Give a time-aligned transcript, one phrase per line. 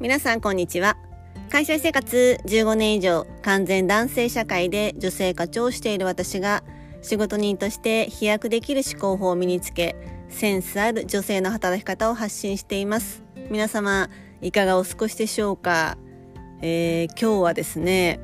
[0.00, 0.96] 皆さんこんにちは。
[1.50, 6.62] 会社生活15年以上完全男性社会で女性課長をしている私が
[7.02, 9.96] 仕事人として飛躍できる思考法を身につけ
[10.28, 13.24] センスある女性の働き方を発信しています。
[13.50, 14.08] 皆様
[14.40, 15.98] いかがお過ごしでしょうか、
[16.62, 18.20] えー、今日はですね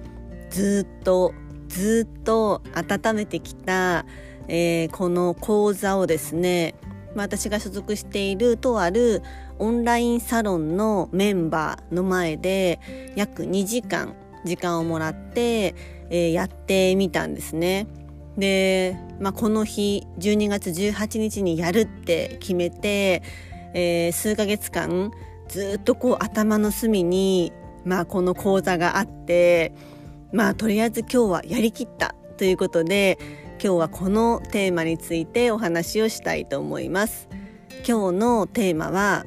[0.51, 1.35] ずっと
[1.67, 4.07] ずっと温めてきた、
[4.47, 6.77] えー、この講座をですね
[7.15, 9.23] 私が所属しているとある
[9.59, 12.81] オンラインサロンのメンバーの前で
[13.15, 15.75] 約2時間時間をもらって、
[16.11, 17.87] えー、やってみたんですね。
[18.37, 23.23] で、まあ、この日12月18日にやるって決めて、
[23.75, 25.13] えー、数ヶ月間
[25.49, 27.53] ずっとこう頭の隅に、
[27.85, 29.73] まあ、この講座があって
[30.33, 33.19] まあとりあえず今日はやりきったということで
[33.63, 37.29] 今日はこのテーマについてお話をしたいと思います。
[37.87, 39.25] 今日のテーマは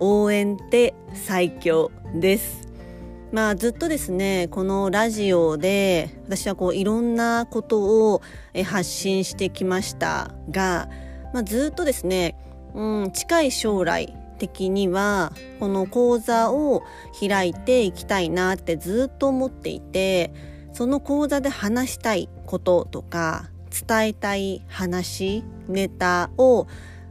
[0.00, 2.68] 応援って最強です。
[3.32, 8.22] まあずっとですねこのラジオで私はこういろんなことを
[8.64, 10.88] 発信してきましたが、
[11.32, 12.36] まあ、ずっとですね、
[12.74, 16.84] うん、近い将来的にはこの講座を
[17.18, 20.32] 開いていきたいなってずっと思っていて
[20.74, 26.66] その講座で話したいこととか伝えたい話ネタを、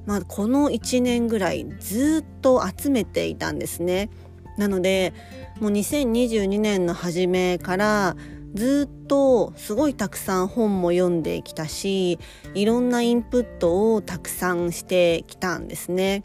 [0.05, 4.09] まあ、この1年ぐらいずっと集めていたんですね。
[4.57, 5.13] なので
[5.59, 8.15] もう2022年の初めから
[8.53, 12.19] ずっとすごいたくさん本も読んできたし
[12.53, 16.23] いろんなインプットをたくさんしてきたんですね。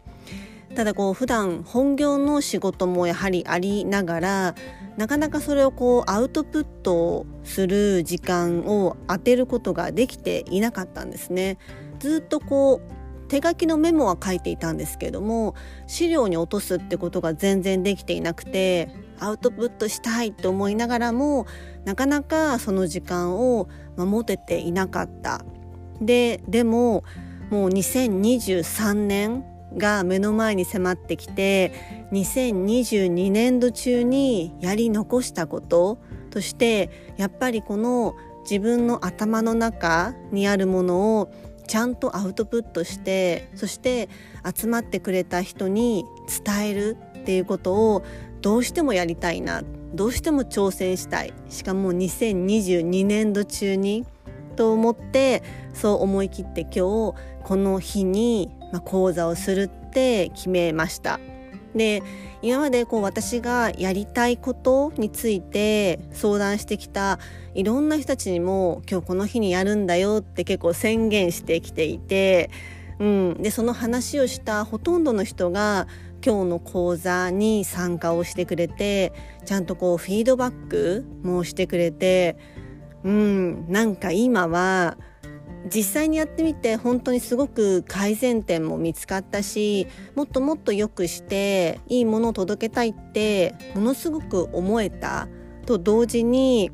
[0.75, 4.55] ただこう普段本業の仕事もやはりありながら
[4.97, 11.57] なかなかそれをこうアウトプットする時間を当てることができていなかったんですね。
[11.99, 15.53] ずっとこう手書きのメモは書いていたんですけれども
[15.85, 18.89] 資料に落とすってことが全然できていなくて
[19.19, 21.45] アウトプットしたいと思いながらも
[21.85, 25.45] なかなかその時間を持てていなかった。
[26.01, 27.03] ででも
[27.49, 29.43] もう2023年
[29.77, 31.71] が目の前に迫ってきて
[32.11, 35.99] 2022年度中にやり残したこと
[36.29, 41.31] としてやっぱりこの自分の頭の中にあるものを
[41.67, 44.09] ちゃんとアウトプットしてそして
[44.55, 46.03] 集まってくれた人に
[46.45, 48.03] 伝えるっていうことを
[48.41, 49.61] どうしてもやりたいな
[49.93, 51.33] どうしても挑戦したい。
[51.49, 54.05] しかも2022年度中に
[54.55, 55.41] と思って
[55.73, 56.79] そう思い切って今日
[57.43, 61.19] この日にまあ講座をするって決めました。
[61.75, 62.01] で
[62.41, 67.19] 今までこう私がやりたいことについて相談してきた
[67.53, 72.49] いろんな人たちにも今日この日にやるんだよって結構宣言してきていて、
[72.97, 75.87] うん、でその話をしたほとんどの人が
[76.25, 79.13] 今日の講座に参加をしてくれて
[79.45, 82.37] ちゃんとこうフィードバックもしてくれて
[83.03, 84.97] うんなんか今は
[85.73, 95.27] 実際にやってみて本当にすごく改善点も見つかったしもっともっと良くしていいものを届けたいってものすごく思えた
[95.65, 96.71] と同時に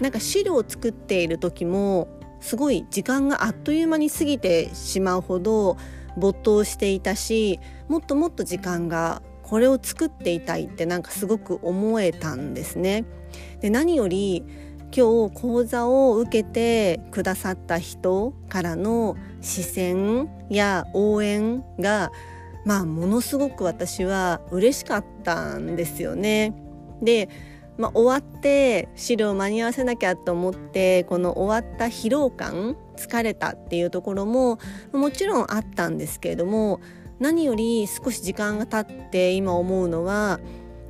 [0.00, 2.08] なんか資料を作っている時も
[2.40, 5.76] すごい時間があっという間に過ぎてしまうほど
[6.16, 13.04] 没頭していたしもっともっと時間がこれを作っていたいってなんかすごく思えたんですね。
[13.60, 14.44] で何より
[14.92, 22.10] 今日講座を受けてくださった人からの視線や応援が
[22.64, 26.54] まあものすごく私は嬉しかったんですよね。
[27.02, 27.28] で、
[27.78, 34.58] まあ、終わって資料間に合わせなきゃと思ってこの終わった疲労感疲れたっていうところも
[34.92, 36.80] もちろんあったんですけれども
[37.20, 40.40] 何より少し時間が経って今思うのは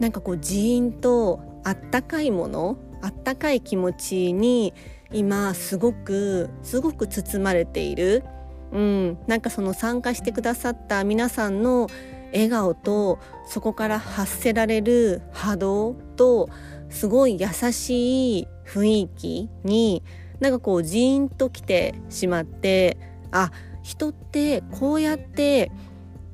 [0.00, 4.74] なんかこうジーンとあったかいものあったかい気持ちに
[5.12, 8.24] 今すごくすごく包まれている、
[8.72, 11.88] うん、なんかその参加してくださった皆さんの
[12.32, 16.48] 笑顔とそこから発せられる波動と
[16.88, 20.02] すごい優しい雰囲気に
[20.38, 22.96] なんかこうジーンときてしまって
[23.30, 23.50] あ
[23.82, 25.70] 人ってこうやって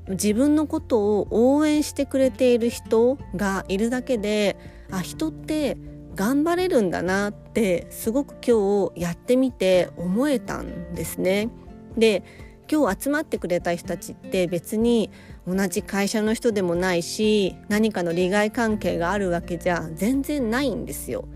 [0.09, 4.57] 自分のことを応援してくれている人がいるだけで
[4.91, 5.77] あ人って
[6.17, 11.51] 頑張れるんだなってすごく今日やってみて思えたんですね。
[11.97, 12.25] で
[12.71, 15.11] 今日集まってくれた人たちって別に
[15.47, 21.29] 同じ会社の人でもないし何かの利害関係があるわけじゃ全然ないんですよ。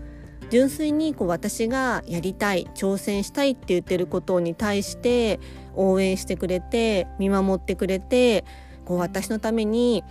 [0.49, 5.39] 純粋にこう私がやりたい挑戦したいって言ってることに対して
[5.75, 8.43] 応援してくれて見守ってくれて
[8.83, 10.03] こう私のために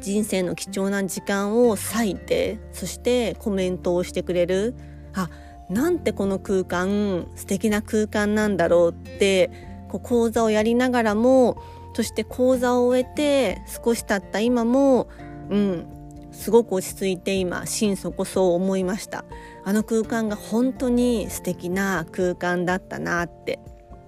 [0.00, 4.74] 人生の貴重な時間を割いてそしてコメントをしてくれる。
[5.14, 5.30] あ
[5.70, 9.50] なんてこの空間素敵な空間なんだろうって
[9.88, 11.62] こう講座をやりながらも
[11.94, 15.08] そして講座を終えて少し経った今も
[15.50, 15.86] うん
[16.32, 19.24] すごく落ち着いて今心底そう思いました。
[19.64, 23.58] あの空間が本当に素敵な空間だったなって。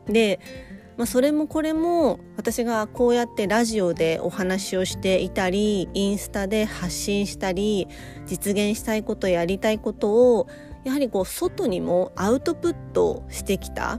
[0.07, 0.41] で
[1.01, 7.89] まあ、それもこれも私がこうやってラジオでお話をしていたりインスタで発信したり
[8.27, 10.47] 実現したいことやりたいことを
[10.85, 13.99] やはりこう外にもアウトプットしてきた。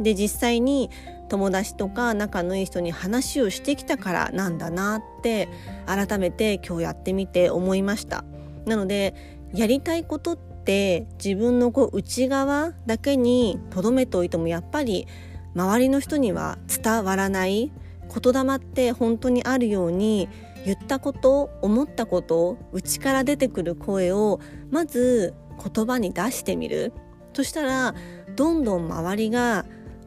[0.00, 0.90] で実際に
[1.30, 5.48] 友達とか仲のいい人に話をしてきたからなんだなって
[5.86, 8.26] 改めて今日やってみて思いました。
[8.66, 9.14] なので
[9.54, 15.06] やりたいことって自分のこう内側だけに留めておいてもやっぱり
[15.54, 17.72] 周りの人には伝わらない
[18.08, 20.28] 言霊って本当にあるように
[20.64, 24.40] 言ったこと思ったこと内から出てくる声を
[24.70, 25.34] まず
[25.74, 26.92] 言葉に出してみる。
[27.34, 27.94] そしたら
[28.34, 29.64] どんどん周りが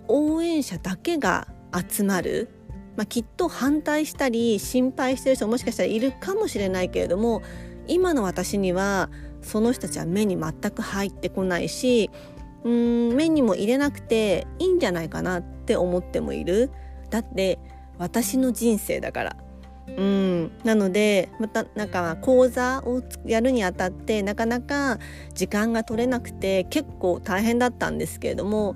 [0.07, 1.47] 応援者だけが
[1.89, 2.49] 集まる、
[2.97, 7.41] まあ、きっと反対したり心配してる人もしかしたらいるかもしれないけれども
[7.87, 9.09] 今の私には
[9.41, 12.09] その人たちは目に全く入ってこないし
[12.63, 16.71] うん目にも入れなくていいんじゃないかなって思ってもいる
[17.09, 17.59] だって
[17.97, 19.35] 私の人生だから
[19.87, 24.99] うんなのでまたなんか講座をやるにあたってなかなか
[25.33, 28.75] 時間が取れなくて結構大変だったんですけれども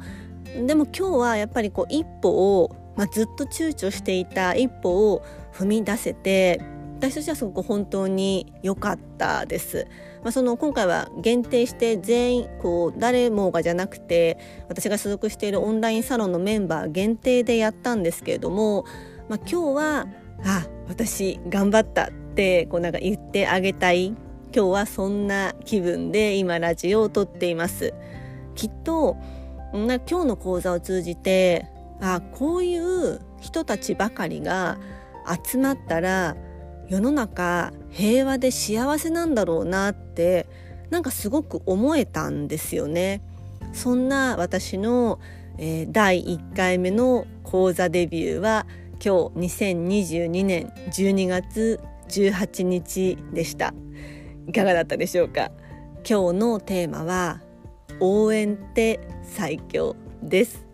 [0.65, 5.23] でも今日はやっぱりこう一歩を、まあ、ずっと躊躇していた一歩を
[5.53, 6.61] 踏み出せて
[6.97, 9.85] 私としてはすごく本当に良かったです。
[10.25, 18.85] まあ、その今回は限定して全員こう誰もがじゃなくて私が所属しているオンラインサロンのメンバー限定でやったんですけれども、
[19.29, 20.07] まあ、今日は
[20.43, 24.17] あ私頑張ったってこうなんか言ってあげたい今
[24.51, 27.93] 日はそんな気分で今ラジオを撮っています。
[28.55, 29.17] きっと
[29.73, 31.67] な今日の講座を通じて
[32.01, 34.79] あこういう人たちばかりが
[35.43, 36.35] 集まったら
[36.89, 40.47] 世の中平和で幸せなんだろうなって
[40.89, 43.21] なんかすごく思えたんですよね。
[43.73, 45.19] そんな私の、
[45.57, 48.67] えー、第1回目の講座デビューは
[49.03, 51.79] 今日2022年12月
[52.09, 53.73] 18日でした。
[54.47, 55.51] いかがだったでしょうか？
[56.07, 57.41] 今日のテーマは
[57.99, 60.65] 応援って最強です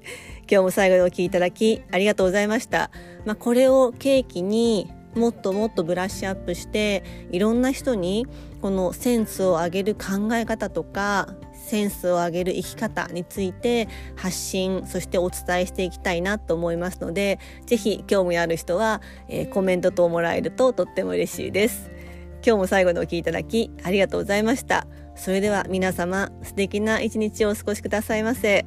[0.42, 2.92] 今日も最後にお聴きいただきありがとうございました
[3.24, 8.26] まあ、これを契機にもっともっとブラッシュアップしていろんな人に
[8.62, 21.92] このセンスを上げる考え方とかセンスを上げる生き方について発信そしてお伝えしていきたいなと思いますので是非興味ある人は、えー、コメント等もらえるととっても嬉しいです
[22.46, 28.66] 今日も最後にお聴きいただきありがとうございましたそれでは皆様素敵な一日をお過ごしくださいませ。